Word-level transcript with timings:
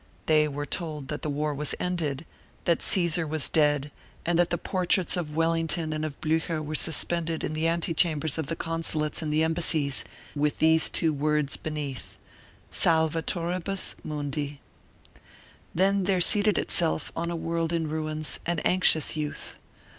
They 0.25 0.47
were 0.47 0.65
told 0.65 1.09
that 1.09 1.21
the 1.21 1.29
war 1.29 1.53
was 1.53 1.75
ended, 1.79 2.25
that 2.63 2.81
Caesar 2.81 3.27
was 3.27 3.47
dead, 3.47 3.91
and 4.25 4.39
that 4.39 4.49
the 4.49 4.57
portraits 4.57 5.15
of 5.15 5.35
Wellington 5.35 5.93
and 5.93 6.03
of 6.03 6.19
Blucher 6.21 6.59
were 6.59 6.73
suspended 6.73 7.43
in 7.43 7.53
the 7.53 7.67
antechambers 7.67 8.39
of 8.39 8.47
the 8.47 8.55
consulates 8.55 9.21
and 9.21 9.31
the 9.31 9.43
embassies, 9.43 10.03
with 10.35 10.57
these 10.57 10.89
two 10.89 11.13
words 11.13 11.55
beneath: 11.55 12.17
Salvatoribus 12.71 13.93
mundi. 14.03 14.59
Then 15.75 16.05
there 16.05 16.19
seated 16.19 16.57
itself 16.57 17.11
on 17.15 17.29
a 17.29 17.35
world 17.35 17.71
in 17.71 17.87
ruins 17.87 18.39
an 18.47 18.57
anxious 18.61 19.15
youth. 19.15 19.57